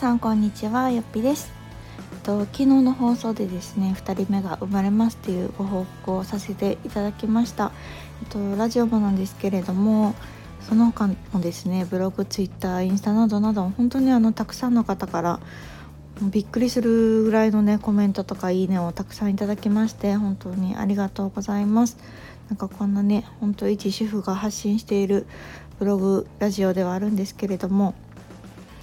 [0.00, 0.90] さんこんにちは。
[0.90, 1.52] よっぴです。
[2.22, 7.70] と昨日の放送でですね2人目が生まれますっていうご報告をさせていただきました。
[8.30, 10.14] とラジオもなんですけれども
[10.62, 15.38] その他もですねブログツイッターインスタなどなど本当にあのたくさんの方から
[16.22, 21.98] びっくりするぐらいのねコメントとかいいねをたくさんいただきまして本当にありがとうございます。
[22.48, 25.26] なんかこんなね本当一主婦が発信している
[25.78, 27.94] ブログラジオではあるんですけれども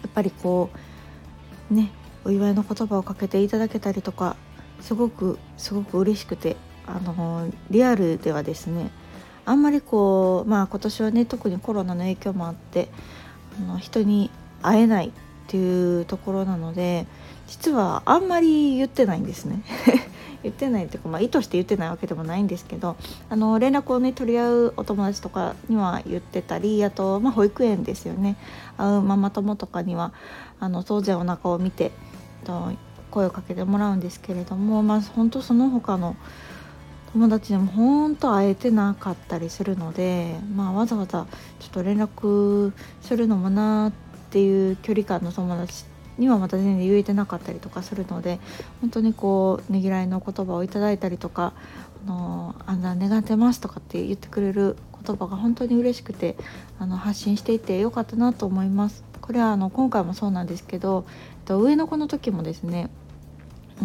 [0.03, 0.77] やっぱりこう
[1.69, 1.91] ね
[2.25, 4.35] お祝いの言葉をかけていただけたりとか
[4.81, 8.91] すごくすごく嬉しくてあのリアルではですね
[9.45, 12.89] あんまりこうまあ今年はね特にコロナの影響もあって
[13.57, 14.29] あの人に
[14.61, 15.11] 会えないっ
[15.47, 17.07] ていうところなので
[17.47, 19.63] 実はあんまり言ってないんですね。
[20.43, 22.95] 言ってないっていうか、まあ、意図して言ってないわけでもないんですけど
[23.27, 28.37] あの連絡をね取り合うお友達とかには言ってたりあと、まあ、保育園ですよね。
[28.77, 30.13] 会うママ友とかには
[30.59, 31.91] あの当然お腹を見て
[33.11, 36.15] 声をかけてもらうんですけれどもまあ本当その他の
[37.13, 41.25] 友達でも本当会えてなかったりするので、まあ、わざわざ
[41.59, 43.91] ちょっと連絡するのもなっ
[44.29, 45.85] ていう距離感の友達
[46.17, 48.39] にはまた全然言えてなかったりとかするので
[48.81, 51.53] 本当にこうねぎらいの言葉をいただいたりとか
[52.05, 56.35] 「あのあんな願ってます」とかって言ってくれる言葉が本当に嬉しくて
[56.79, 59.03] あの発信していてよかったなと思います。
[59.27, 61.05] これはあの今回もそうなんですけど
[61.45, 62.89] 上の子の時もですね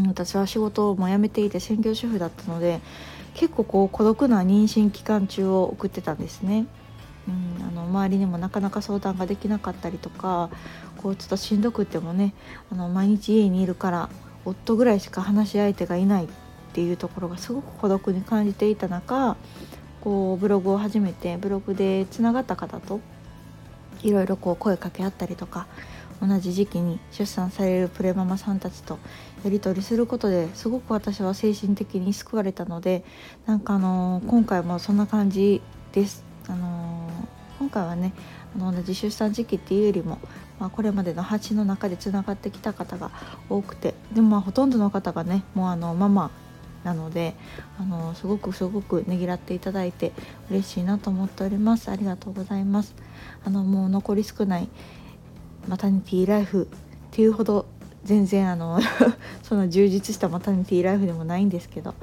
[0.07, 2.81] 私は仕事をも辞めていて専業主婦だったので
[3.35, 6.67] 結構こう孤独な妊娠期間中を送ってたんですね。
[7.27, 7.31] う
[7.63, 10.51] ん、あの周りにもなかなか相談ができなかったりとか
[10.97, 12.35] こうちょっとしんどくてもね
[12.71, 14.11] あの毎日家にいるから
[14.45, 16.29] 夫ぐらいしか話し相手がいないっ
[16.73, 19.37] ていうところがすごく孤独に感じていた中
[20.01, 22.99] こうブログを始めてブログでつながった方と
[24.03, 25.67] いろいろこう声かけ合ったりとか
[26.21, 28.99] 同じ時期に出産されるプレママさんたちと
[29.45, 33.05] やり取りすることですごく私は精神的に救われたので
[33.45, 35.61] なんかあの今回もそんな感じ
[35.93, 36.25] です。
[36.49, 37.09] あの
[37.59, 38.13] 今回はね
[38.57, 40.19] あの同じ出産時期っていうよりも、
[40.59, 43.11] まあ、これまでの鉢の中でつながってきた方が
[43.49, 46.31] 多くてでもまあほとんどの方がねもうあのママ
[46.85, 47.35] なので
[47.79, 50.13] あのすごくすごくねぎらっていただいて
[50.51, 51.91] 嬉しいなと思っております。
[51.91, 52.95] ありがとうございます。
[53.45, 54.69] あのもう残り少ない
[55.69, 56.77] マタニティライフっ
[57.11, 57.67] ていうほど
[58.05, 58.81] 全然あの
[59.43, 61.95] その充実したマタニティライフでもないんですけど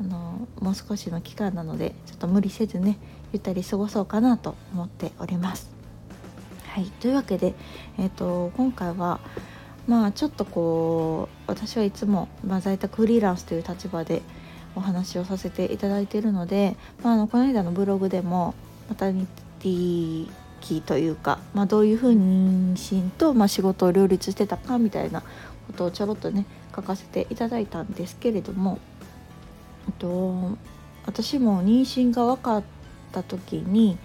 [0.00, 2.98] あのもう少しの期間なのでちょっと無理せずね
[3.32, 5.70] ゆったり過ごそうかなと思っております。
[6.66, 6.84] はい。
[7.00, 7.54] というわけで、
[7.98, 9.18] えーと、今回は
[9.86, 14.22] まあちょっとこう私はいつも、まあ、在宅フリーランスという立場で
[14.74, 18.54] お話をさせていただいているので、まあ、あのこの間のブログでも
[18.88, 19.26] マタニ
[19.58, 20.30] ティ
[20.60, 25.22] 期というか、まあ、どういうふうに妊娠と、まあ、仕事を両立してたかみたいな
[25.66, 28.78] ことをちょろっとね書かせていただいたんですけれども、
[29.98, 30.56] と、
[31.06, 32.62] 私も妊娠が分かっ
[33.12, 33.98] た時に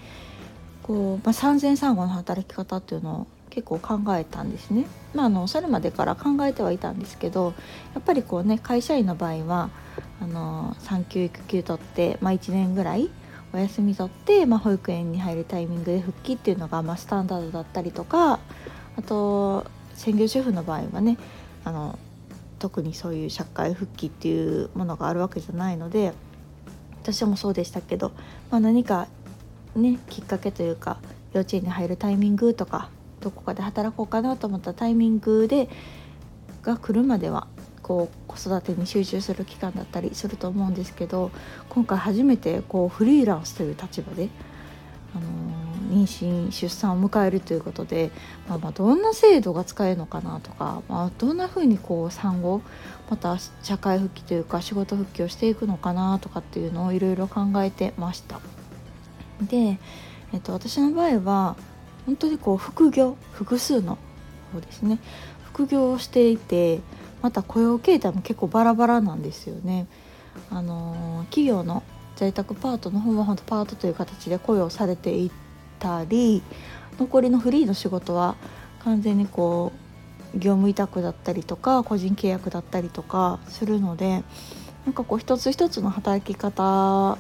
[0.81, 4.85] こう、まあ、産前産後の働き方っていうのを結構考えたんですね。
[5.13, 7.53] まあ、あのそれまでから考えてはいたんですけど
[7.93, 9.69] やっぱりこうね会社員の場合は
[10.21, 13.09] あの産休育休取って、まあ、1年ぐらい
[13.53, 18.41] お休み取って、まあ、保育園に入るタイミングで復帰っていうのが、まあ、スタンダードだったりとか
[18.97, 21.17] あと専業主婦の場合はね
[21.63, 21.97] あの
[22.59, 26.11] 特にそういう社会復帰っていうものがあるわけじゃないので
[27.03, 28.11] 私もそうでしたけど、
[28.51, 29.07] まあ、何か
[29.77, 30.97] ねきっかけというか
[31.31, 32.89] 幼稚園に入るタイミングとか
[33.25, 35.67] どこかで働こうかなと思ったタイミングで
[36.61, 37.47] が来るまでは
[37.81, 41.31] こう子育てに集中する期間だったりすると思うんですけど
[41.69, 44.29] 今回初めてこうフリーランスという立場で、
[45.15, 45.25] あの
[45.95, 48.11] 妊娠出産を迎えるということで、
[48.47, 52.61] まあ、まどんな制度が使えるのかなとか、まあ、どんなふうにこう産後
[53.09, 58.39] また社会復帰というか仕事復帰をしていくのかなとかっていうのをいろいろ考えてました。
[59.41, 59.79] で、
[60.33, 61.55] えっと、私の場合は
[62.05, 63.97] 本当にこう副業複数の
[64.53, 64.99] 方ですね
[65.43, 66.81] 副業をしていて
[67.21, 69.87] また雇用形態も結構バラバラなんですよね。
[70.51, 71.81] あの企業の
[72.15, 75.31] 在宅パートの方は本当パートという形で雇用されてい
[75.79, 76.43] たり
[76.99, 78.35] 残りのフリーの仕事は
[78.83, 79.71] 完全にこ
[80.33, 84.23] う業務委託だったりとか個人契約だったりとかするので
[84.85, 87.17] なんかこう一つ一つの働き方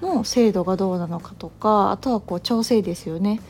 [0.00, 3.40] の制度がどうなのかとかあとはこう調整ですよね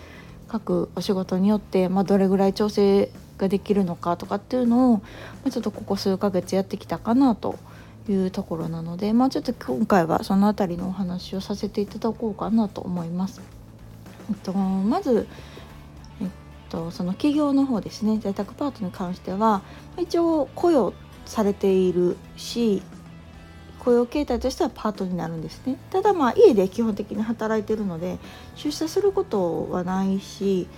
[0.53, 3.09] 各お仕事によって、まあ、どれぐらい調整
[3.39, 5.03] ができるのかとかっていうのを、ま
[5.47, 7.59] あ、ちょっとここ数ヶ月やってきたかなと
[8.07, 13.41] いうところなので、まあ、ちょっと今回はその辺りのお話をさせていただこうかなと思います。
[14.29, 15.27] えっと、まず、
[16.21, 16.29] えっ
[16.69, 19.63] と、その企業の方ですね在宅パートに関しては
[19.99, 20.93] 一応雇用
[21.25, 22.83] されているし
[23.83, 25.77] 雇用形態としてはパートになるんですね。
[25.91, 28.19] ただまあ家で基本的に働いてるので
[28.55, 30.69] 出社することはないし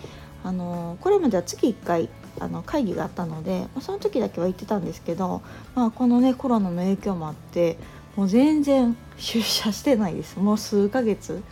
[0.43, 2.09] あのこれまでは月1回
[2.41, 5.43] あの会議があったのでその時だけは行ってたんですけど、
[5.75, 7.77] まあ、このねコロナの影響もあって
[8.17, 10.39] もう全然出社してないです。
[10.39, 11.43] もう数ヶ月、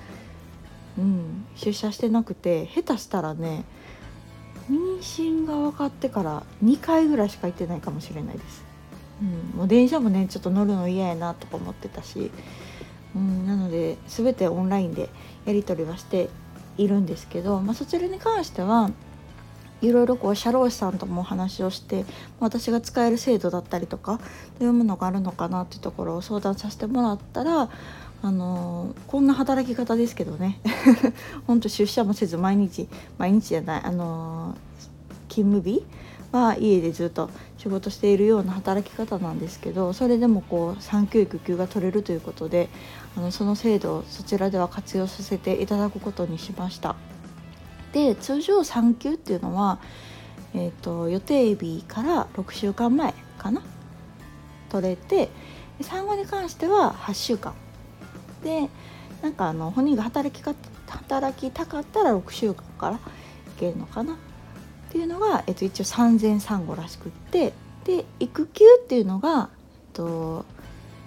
[0.96, 3.64] うん、出社してなくて下手したらね
[4.70, 8.61] 妊娠が分かってから2回ぐらいしか行ってないかもしれないです、
[9.22, 12.32] うん、もう電車もねちょっと乗るの嫌やなとか思ってたし、
[13.14, 15.08] うん、なので全てオンラインで
[15.46, 16.28] やり取りはして
[16.76, 18.90] いるんですけど、まあ、そちらに関しては
[19.80, 22.04] いろいろこう社労士さんともお話をして
[22.38, 24.18] 私が使える制度だったりとか
[24.58, 27.68] どういうものがあるのかなっていうところを相談させてもらったら
[28.24, 30.60] あのこんな働き方ですけどね。
[31.48, 32.88] ほんと出社もせず毎日
[33.18, 34.56] 毎日じゃないあの
[35.28, 35.84] 勤務日
[36.32, 42.68] は家でずっと仕事しているような働き方なんですけどそれでもこう産休育休が取れるということで
[43.16, 46.96] あのその制度をそちらでは活用させていただくことにしました。
[47.92, 49.78] で通常産休っていうのは、
[50.54, 53.62] えーと、予定日から6週間前かな？
[54.70, 55.28] 取れて
[55.82, 57.54] 産後に関しては8週間。
[58.42, 58.70] で
[59.20, 60.54] なんかあの本人が働きか
[60.88, 62.98] 働きたかったら6週間からい
[63.58, 64.16] けるのかな？
[64.92, 67.54] っていうのが、えっと、一応産前産後らしくって
[67.84, 69.58] で育休っていうのが、えっ
[69.94, 70.44] と、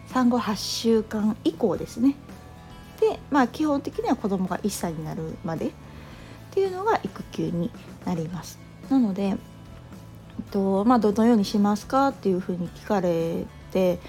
[0.07, 2.15] 産後8週間以降ですね
[2.99, 5.71] でまあ基本的には子供が1歳になるまでっ
[6.49, 7.69] ていうのが育休に
[8.05, 8.57] なります。
[8.89, 9.37] なので、えっ
[10.49, 13.99] とまあ、どのようにしますかっていうふうに聞かれて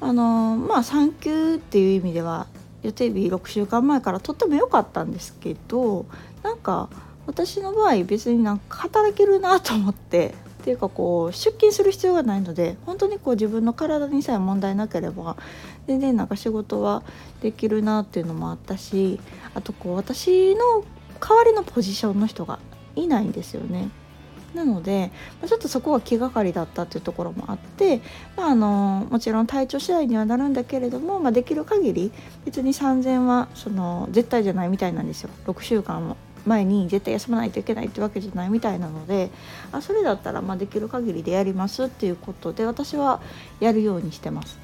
[0.00, 2.48] あのまあ産休っていう意味では
[2.82, 6.04] 予定日6週間前からとっても良かったんですけど
[6.42, 6.90] なんか
[7.26, 15.36] 私の場合別になんか働けるなと思ってっていうかこう出勤する必要がないので本当にこう自分の体にさえ問題なければ
[15.86, 17.02] 全然なんか仕事は
[17.42, 19.20] できるなっていうのもあったし
[19.54, 20.84] あとこう私の
[21.20, 22.58] 代わりのポジションの人が
[22.96, 23.90] いないんですよね。
[24.54, 25.10] なので
[25.46, 28.00] ちょっとそこは気がかりだったっていうところもあって、
[28.36, 32.12] まあ、あのもちろん体調次第にはなるんだけれども、まあ、できる限り
[32.44, 39.30] 別に3000はその絶対じゃないみたいなんですよ6週間も前に絶対休まないといけないってわけじゃないみたいなので
[39.72, 43.20] あそれだったらまあできる限りでやりますっていうことで私は
[43.60, 44.58] やるようにしてます。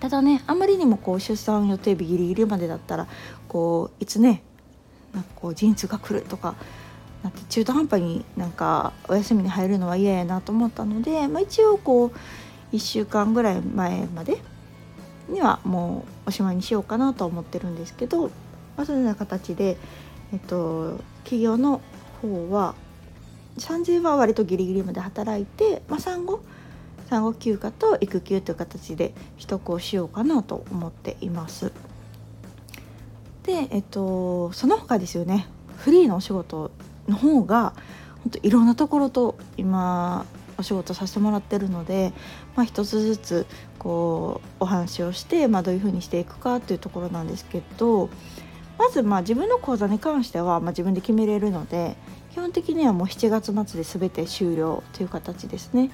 [0.00, 3.08] ただねあまりにもこう出産予定日ギリギリまでだったら
[3.48, 4.42] こういつね
[5.12, 6.54] なんかこう陣痛が来るとか
[7.22, 12.12] なって中途半端になんかお休みに入るのは嫌やなと思ったので、まあ、一応こう
[12.74, 14.38] 1週間ぐらい前まで
[15.28, 18.28] にはもうおしまいにしようかなと思ってるんですけど、
[18.76, 19.76] まあ、そのような形で、
[20.32, 21.80] えっと、企業の
[22.20, 22.74] 方は
[23.58, 26.40] 30は割とギリギリまで働いて、まあ、産後
[27.08, 31.72] 産後休暇と育休という形で取得をしようかなと思っています。
[33.44, 35.46] で、えっと、その他ですよね
[35.78, 36.70] フリーのお仕事
[37.08, 37.72] の方が
[38.22, 40.26] 本当いろんなところと今
[40.58, 42.12] お仕事させてもらってるので、
[42.56, 43.46] まあ、一つずつ
[43.78, 48.10] こうお話をして、まあ、どういうふうにしていくかっていうところなんですけど
[48.78, 51.96] まずまあ自分の講座に関してはま自分で決めれるので
[52.32, 55.90] 基本的にはもう7月末で全て終了という形ですね。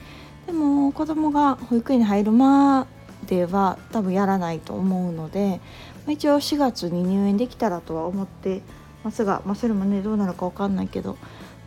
[0.47, 2.87] でも子供が保育園に入るま
[3.27, 5.61] では多分やらないと思うので、
[6.07, 8.61] 一応4月に入園できたらとは思って
[9.03, 11.17] ますが、まあ、それもねどうなるか分かんないけど、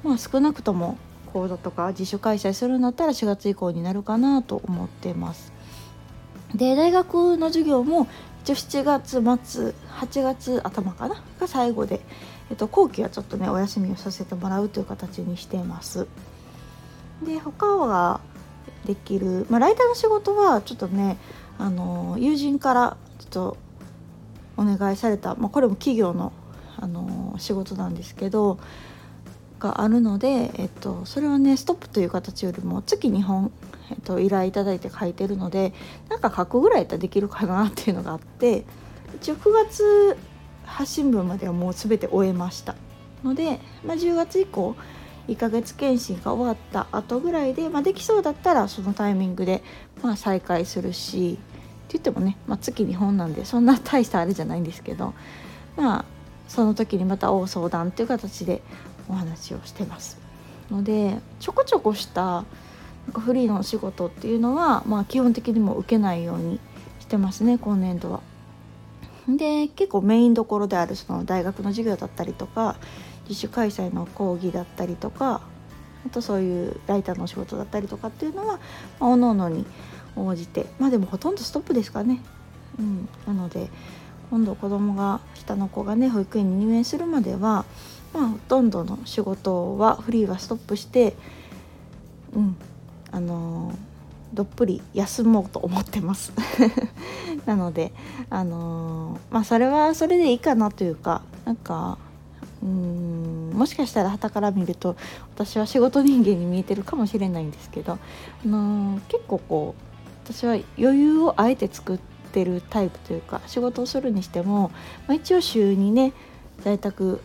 [0.04, 0.98] まあ、少なくとも
[1.34, 5.52] 講座とか自主開催するんだったら4月以降になるかなと思ってます。
[6.54, 8.08] で大学の授業も
[8.48, 9.12] 一応7月
[9.44, 11.22] 末8月頭かな？
[11.38, 12.00] が最後で、
[12.50, 16.08] えっと、後期はちょっとねお休みをさせてもらうという形にしています。
[17.26, 18.22] で他は
[18.86, 21.18] できる、まあ、ライターの仕事はちょっとね
[21.58, 23.58] あの友人からちょっと
[24.56, 26.32] お願いされた、まあ、これも企業の
[26.78, 28.60] あの仕事なんですけど
[29.60, 33.52] があるので、えっと、それはねストップという形よりも月2本、
[33.90, 35.74] えっと、依頼いただいて書いてるので
[36.10, 38.66] なんか書くぐらいやったらできるかなっていうのがあって
[39.16, 40.18] 一応9月
[40.66, 42.76] 発信分まではもう全て終えました
[43.24, 44.76] ので、まあ、10月以降
[45.28, 49.64] 1ヶ月検診が終わった後ぐらいで、まあ、できそうだったらそのタイミングで、
[50.02, 55.14] まあ、再開するしって言ってもね、まあ、月2本なんでそんな大したあれじゃないんですけど
[55.76, 56.06] まあ
[56.48, 58.62] その時にまた大相談っていう形で
[59.10, 60.18] お話をしてます。
[60.72, 62.46] のでちょこちょこした
[63.14, 66.60] フリーのお仕事っていうのは、まあ、基本的にも受けないように
[67.00, 68.22] してますね今年度は。
[69.28, 72.78] で結構メインどころであるその大学の授業だったりとか
[73.28, 75.42] 自主開催の講義だったりとか
[76.06, 78.60] あとそういうライターの仕事だったりとかっていうのは、
[79.00, 79.66] まあ、おのおのに
[80.16, 82.22] 応じてまあでもほとんどストップですかね。
[82.80, 83.70] うん、なので
[84.30, 87.66] 今度子供が下の子がね保育園に入園するまでは、
[88.14, 91.16] まあ、ほとんどの仕事はフリーはストップして、
[92.34, 92.56] うん
[93.12, 93.74] あの、
[94.34, 96.34] どっぷり休もうと思ってます。
[97.46, 97.94] なので
[98.30, 101.98] あの、まあそれはそれでいいかなというかなんか
[102.62, 104.96] うんもしかしたら傍から見ると
[105.36, 108.00] 私は仕事人間に見えてるかもしれないんですけど、あ
[108.48, 112.00] の、結構こう私は余裕をあえて作っ
[112.34, 114.72] てるタイプというか仕事をするにしても、
[115.08, 116.14] まあ、一応週にね
[116.60, 117.22] 在宅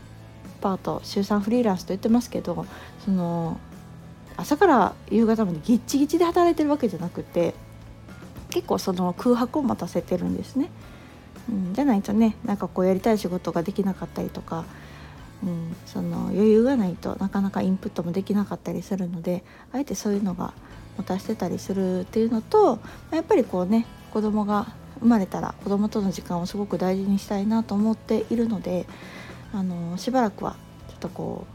[0.60, 2.64] パート週3フリーランスと言ってますけど
[3.04, 3.58] その
[4.36, 7.54] 朝から夕方までギッチギチで働いてるわけじゃなくて
[8.50, 10.70] 結構その空白を持たせてるんですね。
[11.50, 14.64] うん、じゃないとねなんかこうやりたい仕事ができなかったりとか
[15.44, 20.54] うん、その余裕がないとなかなかインプットもできなかったりするのであえてそういうのが
[20.96, 22.78] 持たせてたりするっていうのと
[23.10, 28.86] やっぱりこうね子供が生まれたら子供との時間をすごく大事にしたいなと思っているので
[29.52, 30.56] あのしばらくは
[30.88, 31.46] ちょっとこ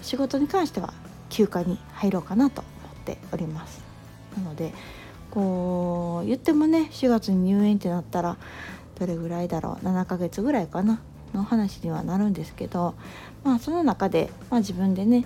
[0.00, 0.92] う仕事に関しては
[1.32, 3.82] 休暇に入ろうかなと思っております。
[4.36, 4.72] なので
[5.30, 8.36] こう言ってもね4月に入園ってなったら
[9.00, 11.00] どれぐらいだろう7ヶ月ぐらいかな
[11.32, 12.94] の話にはなるんですけど、
[13.42, 15.24] まあ、その中で、まあ、自分でね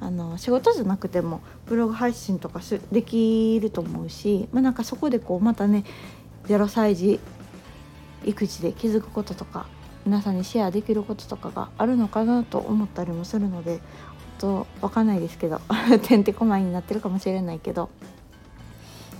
[0.00, 2.60] あの仕事じゃなくてもブログ配信とか
[2.92, 5.82] できると思うし、まあ、なんかそこでこうまたね
[6.46, 7.18] 0歳児
[8.24, 9.66] 育児で気づくこととか
[10.06, 13.80] 皆さんにシェアできることとかがあるのかなと思ったりもするので
[14.40, 15.60] 本当わかんないですけど
[16.02, 17.90] てんてこまいになってるかもしれないけど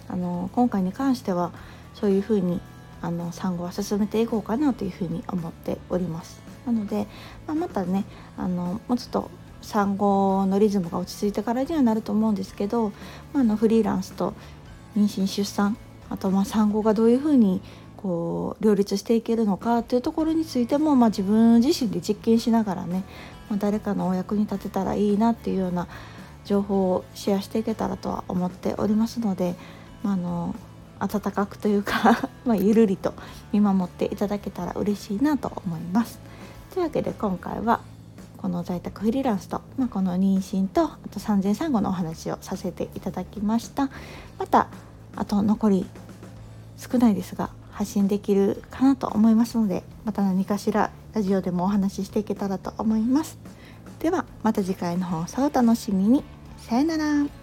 [0.08, 1.50] あの今回に関しては
[1.94, 2.60] そういうふうに
[3.02, 6.40] あの産後は進めていこうかなというふうに思っております。
[6.66, 7.06] なので、
[7.46, 8.04] まあ、またね
[8.36, 12.92] あのもうちょっと産後のリズムが落ち着いてからにはなると思うんですけど、
[13.32, 14.34] まあ、のフリーランスと
[14.96, 15.76] 妊娠出産
[16.10, 17.60] あとまあ産後がどういうふうに
[17.98, 23.04] こう両立していけるのかというところについても、まあ、自分自身で実験しながらね、
[23.50, 25.88] まあ、誰かのお役に立てたらいいなっていうような
[26.44, 29.56] 情報をシェアしていけたらとは思っておりますので、
[30.04, 30.54] まあ、あの
[31.00, 33.14] 温かくというか まゆるりと
[33.52, 36.20] 見守っていただけたら嬉しいなと思います。
[36.72, 37.80] というわけで今回は
[38.36, 43.90] この在宅フリーランスと、まあ、この妊娠とあと産前産後のお話をさせていただきました。
[44.38, 44.68] また
[45.16, 45.86] あと残り
[46.76, 53.38] 少ないですが発信できるかなと思いますのでまた何かしらラジオでもお話ししていけたらと思います。
[54.00, 56.24] ではまた次回の放送をお楽しみに。
[56.58, 57.37] さよなら。